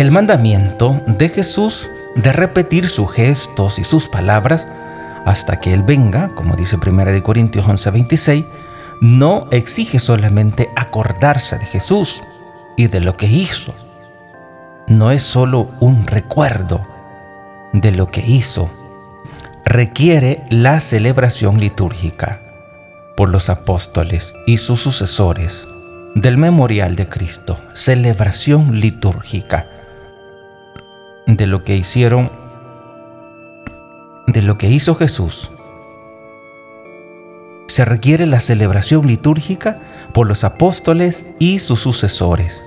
[0.00, 4.66] El mandamiento de Jesús de repetir sus gestos y sus palabras
[5.26, 8.46] hasta que Él venga, como dice 1 Corintios 11:26,
[9.02, 12.22] no exige solamente acordarse de Jesús
[12.78, 13.74] y de lo que hizo.
[14.86, 16.80] No es solo un recuerdo
[17.74, 18.70] de lo que hizo.
[19.66, 22.40] Requiere la celebración litúrgica
[23.18, 25.66] por los apóstoles y sus sucesores
[26.14, 29.66] del memorial de Cristo, celebración litúrgica
[31.36, 32.30] de lo que hicieron,
[34.26, 35.50] de lo que hizo Jesús.
[37.68, 39.80] Se requiere la celebración litúrgica
[40.12, 42.62] por los apóstoles y sus sucesores,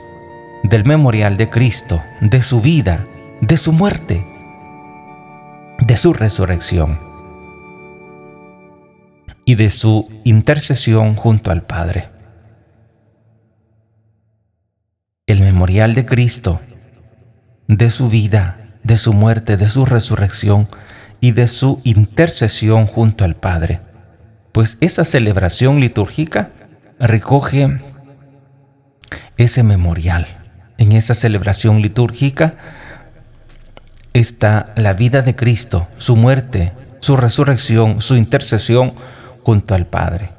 [0.63, 3.05] del memorial de Cristo, de su vida,
[3.41, 4.25] de su muerte,
[5.79, 6.99] de su resurrección
[9.45, 12.09] y de su intercesión junto al Padre.
[15.25, 16.59] El memorial de Cristo
[17.77, 20.67] de su vida, de su muerte, de su resurrección
[21.19, 23.81] y de su intercesión junto al Padre.
[24.51, 26.51] Pues esa celebración litúrgica
[26.99, 27.79] recoge
[29.37, 30.27] ese memorial.
[30.77, 32.55] En esa celebración litúrgica
[34.13, 38.93] está la vida de Cristo, su muerte, su resurrección, su intercesión
[39.43, 40.31] junto al Padre.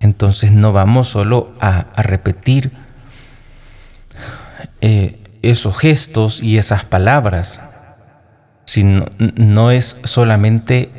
[0.00, 2.72] Entonces no vamos solo a, repetir
[4.82, 7.60] eh, esos gestos y esas palabras,
[8.64, 10.90] sino no es solamente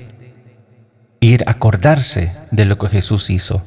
[1.20, 3.64] ir a acordarse de lo que Jesús hizo,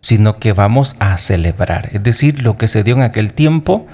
[0.00, 3.86] sino que vamos a celebrar, es decir, lo que se dio en aquel tiempo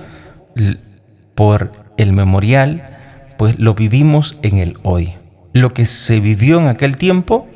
[1.34, 5.14] por el memorial, pues lo vivimos en el hoy.
[5.52, 7.48] Lo que se vivió en aquel tiempo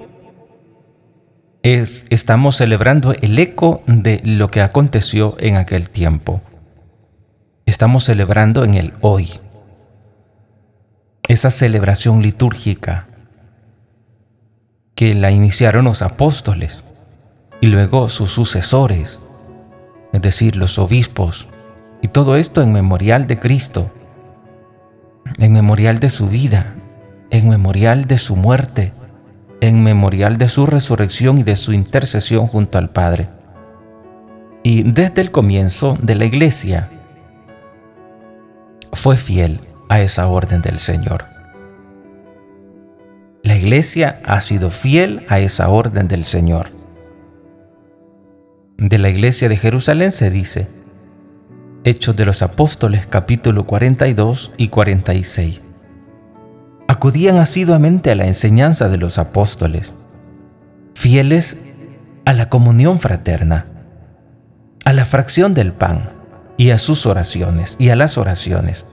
[1.63, 6.41] es estamos celebrando el eco de lo que aconteció en aquel tiempo
[7.69, 9.29] estamos celebrando en el hoy.
[11.29, 13.07] Esa celebración litúrgica
[14.95, 16.83] que la iniciaron los apóstoles
[17.61, 19.19] y luego sus sucesores,
[20.13, 21.47] es decir, los obispos,
[22.01, 23.93] y todo esto en memorial de Cristo,
[25.39, 26.75] en memorial de su vida,
[27.31, 28.95] en memorial de su muerte,
[29.61, 33.29] en memorial de su resurrección y de su intercesión junto al Padre.
[34.63, 36.91] Y desde el comienzo de la iglesia,
[38.93, 41.27] fue fiel a esa orden del Señor.
[43.43, 46.71] La iglesia ha sido fiel a esa orden del Señor.
[48.77, 50.69] De la iglesia de Jerusalén se dice,
[51.85, 55.63] Hechos de los Apóstoles capítulo 42 y 46.
[56.89, 59.95] Acudían asiduamente a la enseñanza de los apóstoles,
[60.95, 61.57] fieles
[62.25, 63.67] a la comunión fraterna,
[64.85, 66.18] a la fracción del pan,
[66.59, 68.85] y a sus oraciones y a las oraciones.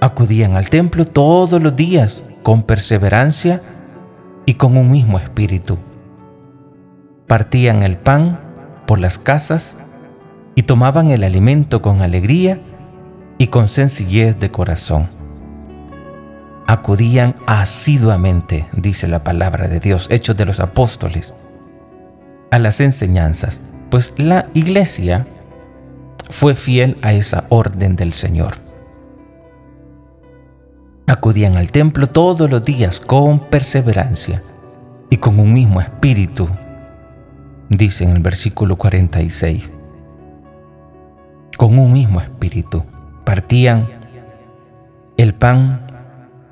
[0.00, 3.60] Acudían al templo todos los días con perseverancia
[4.46, 5.78] y con un mismo espíritu.
[7.26, 8.38] Partían el pan
[8.86, 9.76] por las casas
[10.54, 12.60] y tomaban el alimento con alegría
[13.38, 15.08] y con sencillez de corazón.
[16.66, 21.32] Acudían asiduamente, dice la palabra de Dios, Hechos de los Apóstoles,
[22.50, 23.60] a las enseñanzas,
[23.90, 25.26] pues la iglesia
[26.32, 28.54] fue fiel a esa orden del Señor.
[31.06, 34.42] Acudían al templo todos los días con perseverancia
[35.10, 36.48] y con un mismo espíritu,
[37.68, 39.70] dice en el versículo 46.
[41.58, 42.82] Con un mismo espíritu
[43.24, 43.86] partían
[45.18, 45.86] el pan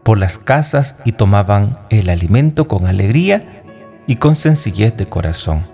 [0.02, 3.62] por las casas y tomaban el alimento con alegría
[4.06, 5.64] y con sencillez de corazón.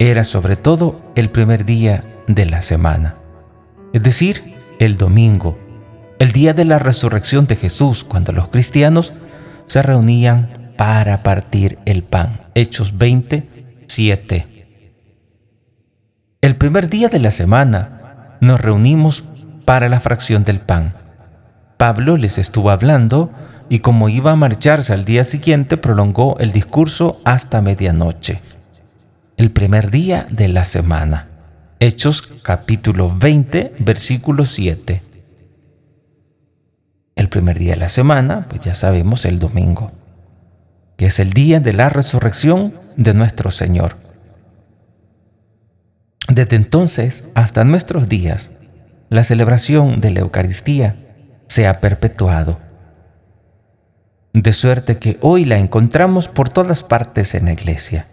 [0.00, 3.16] Era sobre todo el primer día de la semana,
[3.92, 5.58] es decir, el domingo,
[6.18, 9.12] el día de la resurrección de Jesús, cuando los cristianos
[9.66, 12.42] se reunían para partir el pan.
[12.54, 14.46] Hechos 27.
[16.40, 19.24] El primer día de la semana nos reunimos
[19.64, 20.94] para la fracción del pan.
[21.76, 23.30] Pablo les estuvo hablando
[23.68, 28.40] y como iba a marcharse al día siguiente prolongó el discurso hasta medianoche.
[29.36, 31.28] El primer día de la semana.
[31.78, 35.02] Hechos capítulo 20, versículo 7.
[37.14, 39.92] El primer día de la semana, pues ya sabemos, el domingo,
[40.96, 43.98] que es el día de la resurrección de nuestro Señor.
[46.28, 48.52] Desde entonces hasta nuestros días,
[49.10, 50.96] la celebración de la Eucaristía
[51.46, 52.58] se ha perpetuado.
[54.32, 58.06] De suerte que hoy la encontramos por todas partes en la iglesia,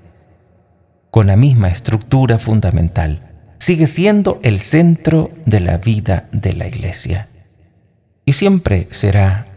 [1.12, 3.30] con la misma estructura fundamental
[3.64, 7.30] sigue siendo el centro de la vida de la iglesia.
[8.26, 9.48] Y siempre será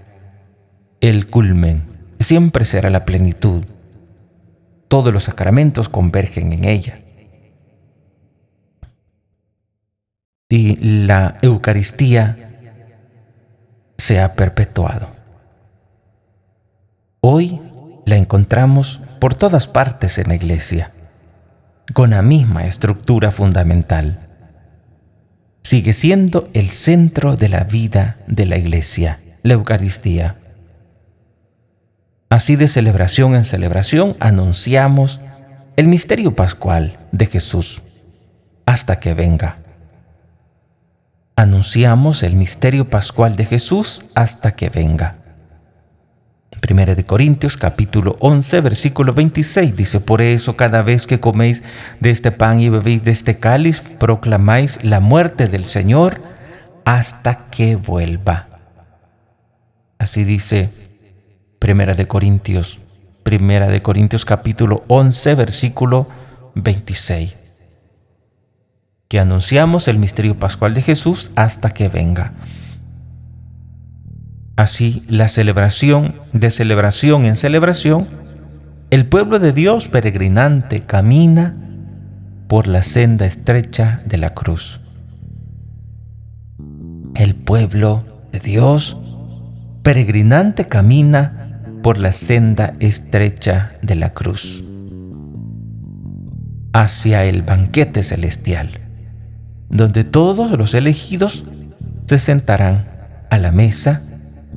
[1.00, 1.82] el culmen,
[2.20, 3.64] siempre será la plenitud.
[4.86, 7.00] Todos los sacramentos convergen en ella.
[10.48, 12.60] Y la Eucaristía
[13.98, 15.10] se ha perpetuado.
[17.22, 17.60] Hoy
[18.04, 20.92] la encontramos por todas partes en la iglesia,
[21.92, 24.20] con la misma estructura fundamental.
[25.62, 30.36] Sigue siendo el centro de la vida de la iglesia, la Eucaristía.
[32.28, 35.20] Así de celebración en celebración anunciamos
[35.76, 37.82] el misterio pascual de Jesús
[38.64, 39.58] hasta que venga.
[41.36, 45.25] Anunciamos el misterio pascual de Jesús hasta que venga.
[46.50, 51.62] Primera de Corintios capítulo 11 versículo 26 dice, por eso cada vez que coméis
[52.00, 56.20] de este pan y bebéis de este cáliz, proclamáis la muerte del Señor
[56.84, 58.48] hasta que vuelva.
[59.98, 60.70] Así dice
[61.58, 62.78] Primera de Corintios,
[63.22, 66.08] Primera de Corintios capítulo 11 versículo
[66.54, 67.36] 26.
[69.08, 72.32] Que anunciamos el misterio pascual de Jesús hasta que venga.
[74.56, 78.06] Así, la celebración de celebración en celebración,
[78.88, 81.54] el pueblo de Dios peregrinante camina
[82.48, 84.80] por la senda estrecha de la cruz.
[87.14, 88.96] El pueblo de Dios
[89.82, 94.64] peregrinante camina por la senda estrecha de la cruz
[96.72, 98.80] hacia el banquete celestial,
[99.68, 101.44] donde todos los elegidos
[102.06, 102.88] se sentarán
[103.30, 104.02] a la mesa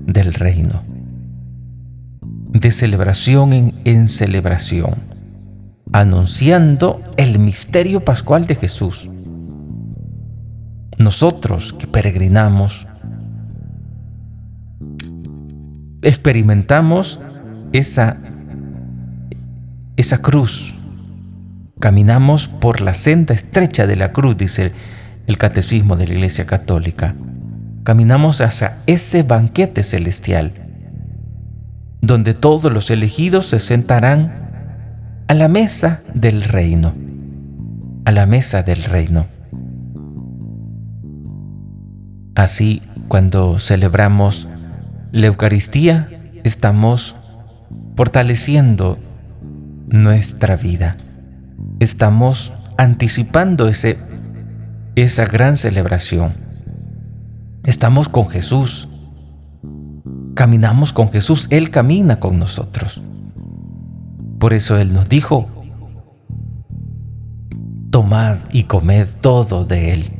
[0.05, 0.83] del reino.
[2.51, 4.95] De celebración en, celebración,
[5.91, 9.09] anunciando el misterio pascual de Jesús.
[10.97, 12.87] Nosotros que peregrinamos,
[16.01, 17.19] experimentamos
[17.71, 18.17] esa,
[19.95, 20.75] esa cruz.
[21.79, 24.73] Caminamos por la senda estrecha de la cruz, dice
[25.27, 27.15] el catecismo de la Iglesia Católica
[27.89, 30.53] caminamos hacia ese banquete celestial,
[32.01, 36.93] donde todos los elegidos se sentarán a la mesa del reino,
[38.05, 39.25] a la mesa del reino.
[42.35, 44.47] Así, cuando celebramos
[45.11, 46.09] la Eucaristía,
[46.43, 47.15] estamos
[47.95, 48.99] fortaleciendo
[49.87, 50.95] nuestra vida.
[51.79, 53.97] Estamos anticipando ese,
[54.95, 56.48] esa gran celebración
[57.63, 58.87] Estamos con Jesús.
[60.35, 61.47] Caminamos con Jesús.
[61.49, 63.01] Él camina con nosotros.
[64.39, 65.47] Por eso Él nos dijo,
[67.89, 70.11] tomad y comed todo de Él.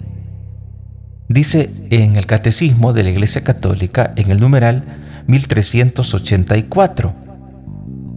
[1.30, 4.84] Dice en el Catecismo de la Iglesia Católica, en el numeral
[5.28, 7.14] 1384,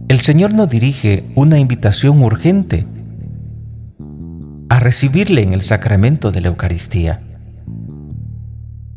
[0.09, 2.85] el Señor nos dirige una invitación urgente
[4.69, 7.32] a recibirle en el sacramento de la Eucaristía.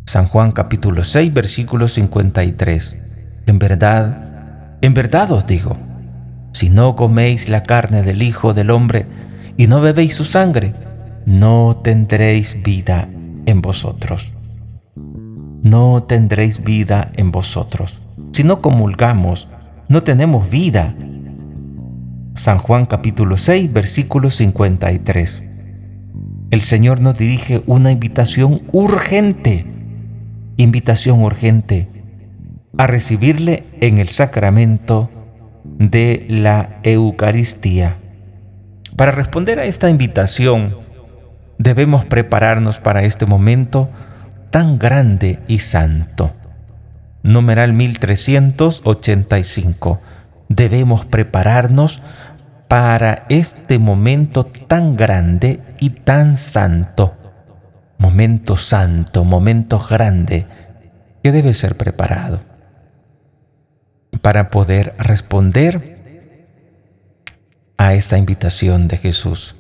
[0.08, 2.96] San Juan capítulo 6 versículo 53.
[3.46, 5.76] En verdad, en verdad os digo,
[6.52, 9.06] si no coméis la carne del Hijo del Hombre
[9.56, 10.74] y no bebéis su sangre,
[11.26, 13.08] no tendréis vida
[13.46, 14.32] en vosotros.
[14.94, 18.00] No tendréis vida en vosotros.
[18.32, 19.48] Si no comulgamos,
[19.88, 20.94] no tenemos vida.
[22.36, 25.42] San Juan capítulo 6 versículo 53.
[26.52, 29.75] El Señor nos dirige una invitación urgente
[30.56, 31.88] invitación urgente
[32.78, 35.10] a recibirle en el sacramento
[35.64, 37.96] de la Eucaristía.
[38.96, 40.78] Para responder a esta invitación,
[41.58, 43.90] debemos prepararnos para este momento
[44.50, 46.32] tan grande y santo.
[47.22, 50.00] Numeral 1385.
[50.48, 52.00] Debemos prepararnos
[52.68, 57.16] para este momento tan grande y tan santo
[57.98, 60.46] momento santo, momento grande
[61.22, 62.40] que debe ser preparado
[64.22, 65.96] para poder responder
[67.76, 69.56] a esta invitación de Jesús,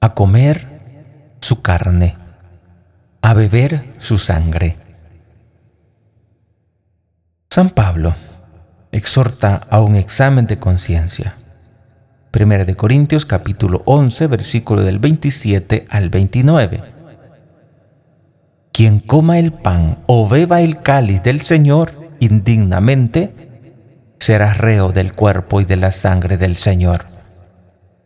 [0.00, 2.16] a comer su carne,
[3.20, 4.76] a beber su sangre.
[7.50, 8.14] San Pablo
[8.92, 11.36] exhorta a un examen de conciencia.
[12.30, 17.01] Primera de Corintios capítulo 11 versículo del 27 al 29.
[18.72, 23.34] Quien coma el pan o beba el cáliz del Señor indignamente,
[24.18, 27.06] será reo del cuerpo y de la sangre del Señor.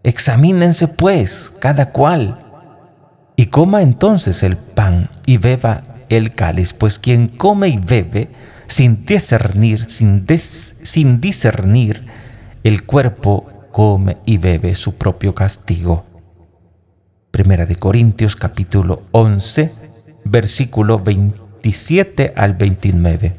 [0.03, 2.47] Examínense pues cada cual
[3.51, 8.31] coma entonces el pan y beba el cáliz, pues quien come y bebe
[8.67, 12.07] sin discernir, sin, sin discernir
[12.65, 16.05] el cuerpo, come y bebe su propio castigo.
[17.31, 19.73] Primera de Corintios capítulo 11,
[20.31, 23.37] versículo 27 al 29.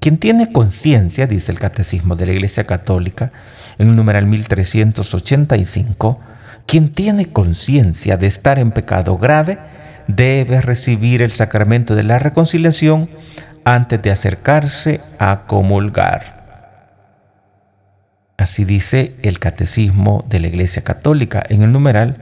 [0.00, 3.32] Quien tiene conciencia, dice el Catecismo de la Iglesia Católica,
[3.78, 6.20] en el numeral 1385,
[6.66, 9.58] quien tiene conciencia de estar en pecado grave,
[10.06, 13.08] debe recibir el sacramento de la reconciliación
[13.64, 16.44] antes de acercarse a comulgar.
[18.36, 22.16] Así dice el Catecismo de la Iglesia Católica en el numeral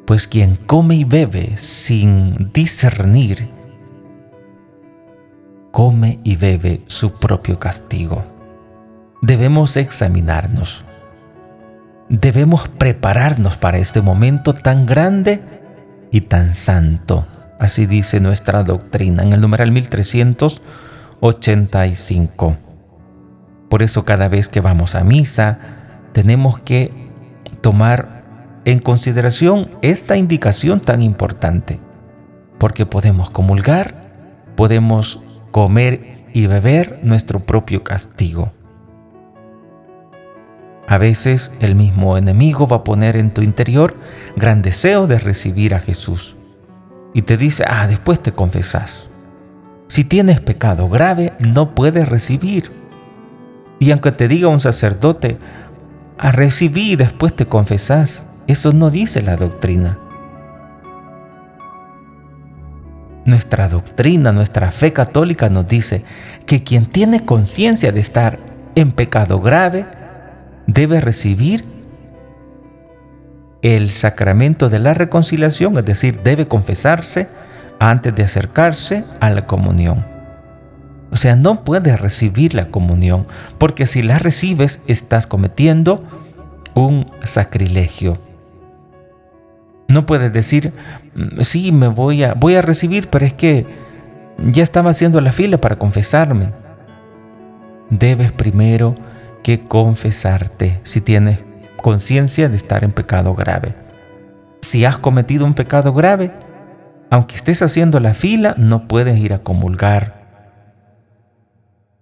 [0.05, 3.49] Pues quien come y bebe sin discernir,
[5.71, 8.23] come y bebe su propio castigo.
[9.21, 10.83] Debemos examinarnos.
[12.09, 15.41] Debemos prepararnos para este momento tan grande
[16.11, 17.27] y tan santo.
[17.59, 22.57] Así dice nuestra doctrina en el numeral 1385.
[23.69, 25.59] Por eso cada vez que vamos a misa
[26.13, 26.93] tenemos que
[27.61, 28.23] tomar
[28.65, 31.79] en consideración esta indicación tan importante,
[32.57, 33.95] porque podemos comulgar,
[34.55, 35.21] podemos
[35.57, 38.53] comer y beber nuestro propio castigo.
[40.87, 43.95] A veces el mismo enemigo va a poner en tu interior
[44.35, 46.35] gran deseo de recibir a Jesús.
[47.15, 49.09] Y te dice, ah, después te confesás.
[49.87, 52.71] Si tienes pecado grave, no puedes recibir.
[53.79, 55.39] Y aunque te diga un sacerdote,
[56.19, 59.97] a recibir y después te confesás, eso no dice la doctrina.
[63.27, 66.05] Nuestra doctrina, nuestra fe católica nos dice
[66.45, 68.39] que quien tiene conciencia de estar
[68.75, 69.85] en pecado grave,
[70.65, 71.65] debe recibir
[73.61, 77.27] el sacramento de la reconciliación, es decir, debe confesarse
[77.79, 80.05] antes de acercarse a la comunión.
[81.11, 86.01] O sea, no puedes recibir la comunión, porque si la recibes estás cometiendo
[86.75, 88.26] un sacrilegio.
[89.87, 90.73] No puedes decir,
[91.15, 93.65] mm, sí, me voy a, voy a recibir, pero es que
[94.37, 96.51] ya estaba haciendo la fila para confesarme.
[97.89, 98.95] Debes primero
[99.43, 101.45] que confesarte si tienes
[101.81, 103.75] conciencia de estar en pecado grave.
[104.61, 106.31] Si has cometido un pecado grave,
[107.09, 110.17] aunque estés haciendo la fila, no puedes ir a comulgar.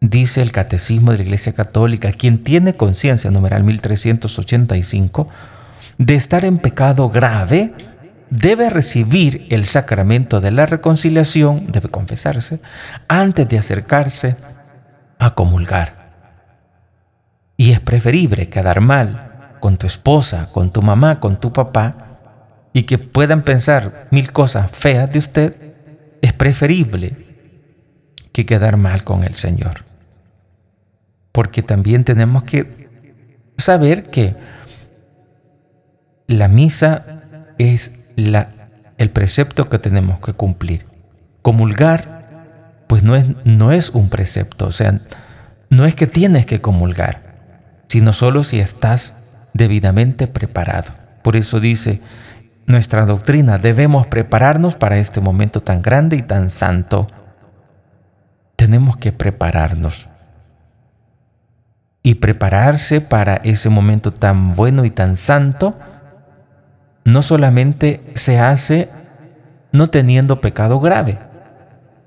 [0.02, 5.28] Dice el Catecismo de la Iglesia Católica, quien tiene conciencia, numeral 1385,
[5.98, 7.74] de estar en pecado grave,
[8.30, 12.60] debe recibir el sacramento de la reconciliación, debe confesarse,
[13.08, 14.36] antes de acercarse
[15.20, 16.06] a comulgar.
[17.58, 22.06] Y es preferible quedar mal con tu esposa, con tu mamá, con tu papá,
[22.74, 25.74] y que puedan pensar mil cosas feas de usted,
[26.22, 27.16] es preferible
[28.34, 29.86] que quedar mal con el Señor.
[31.32, 32.90] Porque también tenemos que
[33.58, 34.36] saber que
[36.28, 37.22] la misa
[37.58, 40.86] es el precepto que tenemos que cumplir.
[41.42, 45.00] Comulgar, pues no es, no es un precepto, o sea,
[45.70, 47.26] no es que tienes que comulgar
[47.96, 49.16] sino solo si estás
[49.54, 50.94] debidamente preparado.
[51.22, 52.02] Por eso dice
[52.66, 57.08] nuestra doctrina, debemos prepararnos para este momento tan grande y tan santo.
[58.56, 60.10] Tenemos que prepararnos.
[62.02, 65.78] Y prepararse para ese momento tan bueno y tan santo
[67.06, 68.90] no solamente se hace
[69.72, 71.20] no teniendo pecado grave.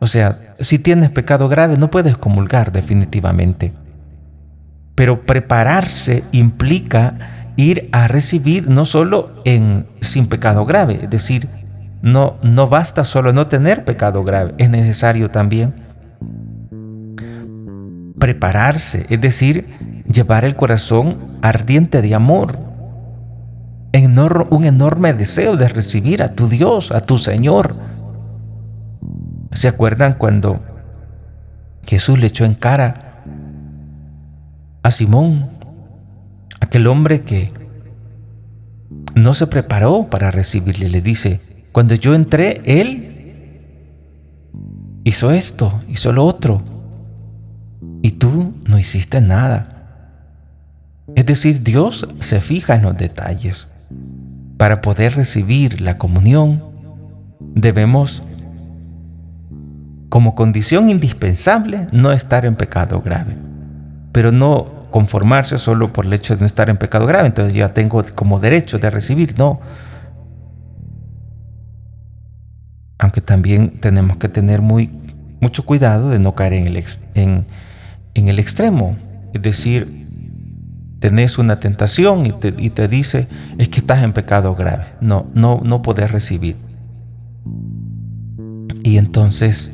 [0.01, 3.73] O sea, si tienes pecado grave no puedes comulgar definitivamente.
[4.95, 7.15] Pero prepararse implica
[7.57, 11.49] ir a recibir no solo en sin pecado grave, es decir,
[12.03, 15.75] no, no basta solo no tener pecado grave, es necesario también
[18.19, 22.68] prepararse, es decir, llevar el corazón ardiente de amor,
[23.93, 27.77] un enorme deseo de recibir a tu Dios, a tu Señor.
[29.53, 30.61] ¿Se acuerdan cuando
[31.87, 33.25] Jesús le echó en cara
[34.83, 35.51] a Simón,
[36.61, 37.53] aquel hombre que
[39.15, 41.41] no se preparó para recibirle, le dice,
[41.73, 43.09] cuando yo entré, Él
[45.05, 46.63] hizo esto, hizo lo otro.
[48.03, 49.75] Y tú no hiciste nada.
[51.15, 53.67] Es decir, Dios se fija en los detalles.
[54.59, 56.65] Para poder recibir la comunión,
[57.55, 58.25] debemos,
[60.09, 63.37] como condición indispensable, no estar en pecado grave.
[64.11, 67.29] Pero no conformarse solo por el hecho de no estar en pecado grave.
[67.29, 69.39] Entonces ya tengo como derecho de recibir.
[69.39, 69.61] No.
[72.99, 74.91] Aunque también tenemos que tener muy,
[75.41, 76.85] mucho cuidado de no caer en el,
[77.15, 77.47] en,
[78.15, 78.97] en el extremo.
[79.33, 79.98] Es decir,
[81.01, 82.33] tenés una tentación y
[82.71, 83.29] te, dice,
[83.59, 84.87] es que estás en pecado grave.
[85.01, 86.57] No, no, no podés recibir.
[88.83, 89.71] Y entonces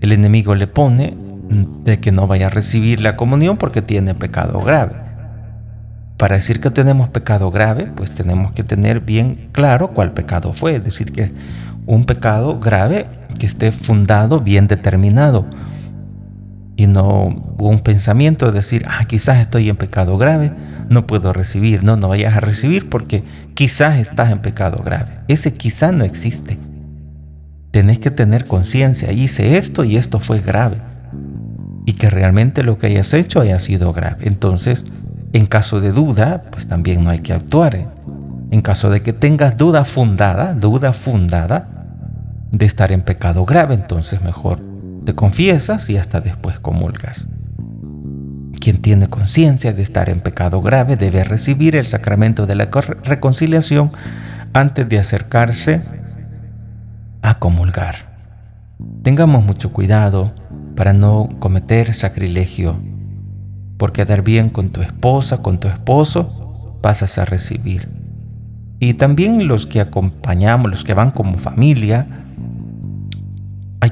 [0.00, 1.16] el enemigo le pone
[1.84, 4.92] de que no vaya a recibir la comunión porque tiene pecado grave.
[6.16, 10.76] Para decir que tenemos pecado grave, pues tenemos que tener bien claro cuál pecado fue.
[10.76, 11.32] Es decir, que
[11.86, 13.06] un pecado grave
[13.38, 15.46] que esté fundado, bien determinado,
[16.78, 20.52] y no un pensamiento de decir, ah, quizás estoy en pecado grave,
[20.88, 21.82] no puedo recibir.
[21.82, 25.10] No, no vayas a recibir porque quizás estás en pecado grave.
[25.26, 26.56] Ese quizás no existe.
[27.72, 30.76] Tenés que tener conciencia, hice esto y esto fue grave.
[31.84, 34.28] Y que realmente lo que hayas hecho haya sido grave.
[34.28, 34.84] Entonces,
[35.32, 37.92] en caso de duda, pues también no hay que actuar.
[38.52, 41.88] En caso de que tengas duda fundada, duda fundada
[42.52, 44.67] de estar en pecado grave, entonces mejor
[45.08, 47.28] te confiesas y hasta después comulgas.
[48.60, 52.66] Quien tiene conciencia de estar en pecado grave debe recibir el sacramento de la
[53.04, 53.90] reconciliación
[54.52, 55.80] antes de acercarse
[57.22, 58.18] a comulgar.
[59.02, 60.34] Tengamos mucho cuidado
[60.76, 62.78] para no cometer sacrilegio.
[63.78, 67.88] Por quedar bien con tu esposa, con tu esposo, pasas a recibir.
[68.78, 72.27] Y también los que acompañamos, los que van como familia,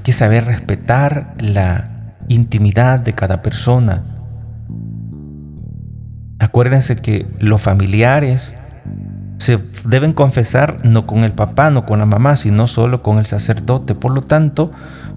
[0.07, 4.05] que saber respetar la intimidad de cada persona.
[6.39, 8.55] Acuérdense que los familiares
[9.39, 13.27] se deben confesar no con el papá, no con la mamá, sino solo con el
[13.27, 13.97] sacerdote.
[13.97, 14.71] Por lo tanto,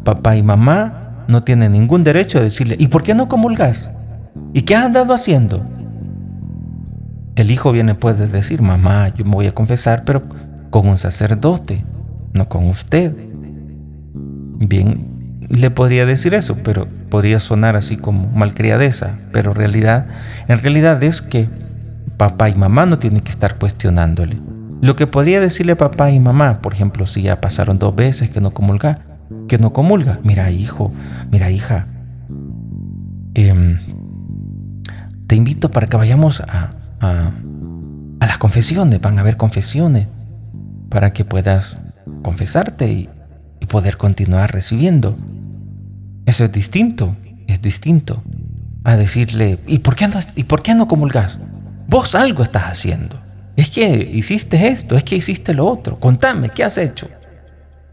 [0.03, 3.91] papá y mamá no tienen ningún derecho a decirle, ¿y por qué no comulgas?
[4.55, 5.63] ¿Y qué has andado haciendo?
[7.35, 10.23] El hijo viene puede decir, mamá, yo me voy a confesar, pero
[10.71, 11.85] con un sacerdote,
[12.33, 13.28] no con usted.
[14.59, 20.07] Bien, le podría decir eso, pero podría sonar así como malcriadeza, pero realidad,
[20.49, 21.47] en realidad es que
[22.17, 24.37] papá y mamá no tienen que estar cuestionándole.
[24.81, 28.41] Lo que podría decirle papá y mamá, por ejemplo, si ya pasaron dos veces que
[28.41, 28.99] no comulga,
[29.47, 30.91] que no comulga, mira hijo,
[31.31, 31.87] mira hija,
[33.35, 33.79] em,
[35.27, 37.31] te invito para que vayamos a, a,
[38.19, 40.07] a las confesiones, van a haber confesiones,
[40.89, 41.77] para que puedas
[42.23, 43.09] confesarte y
[43.69, 45.17] poder continuar recibiendo.
[46.25, 47.15] Eso es distinto,
[47.47, 48.21] es distinto
[48.83, 51.39] a decirle, ¿y por qué no, ¿y por qué no comulgas?
[51.87, 53.21] Vos algo estás haciendo.
[53.55, 55.99] Es que hiciste esto, es que hiciste lo otro.
[55.99, 57.07] Contame, ¿qué has hecho?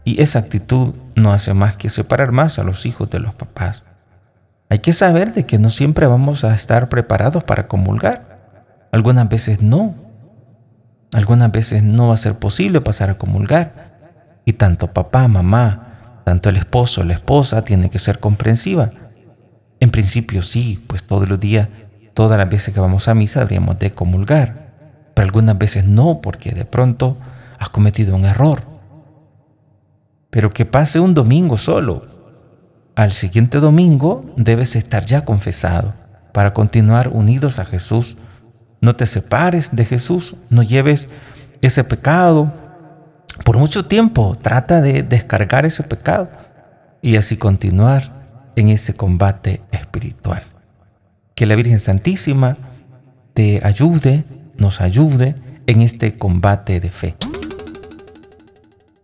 [0.03, 3.83] Y esa actitud no hace más que separar más a los hijos de los papás.
[4.69, 8.87] Hay que saber de que no siempre vamos a estar preparados para comulgar.
[8.91, 9.95] Algunas veces no.
[11.13, 13.86] Algunas veces no va a ser posible pasar a comulgar.
[14.47, 18.93] Y tanto papá, mamá, tanto el esposo, la esposa tiene que ser comprensiva.
[19.81, 21.67] En principio sí, pues todos los días,
[22.13, 24.71] todas las veces que vamos a misa deberíamos de comulgar.
[25.13, 27.17] Pero algunas veces no, porque de pronto
[27.59, 28.63] has cometido un error.
[30.29, 32.07] Pero que pase un domingo solo.
[32.95, 35.93] Al siguiente domingo debes estar ya confesado
[36.31, 38.15] para continuar unidos a Jesús.
[38.79, 41.09] No te separes de Jesús, no lleves
[41.61, 42.66] ese pecado,
[43.43, 46.29] por mucho tiempo trata de descargar ese pecado
[47.01, 50.43] y así continuar en ese combate espiritual.
[51.35, 52.57] Que la Virgen Santísima
[53.33, 54.25] te ayude,
[54.57, 55.35] nos ayude
[55.67, 57.15] en este combate de fe.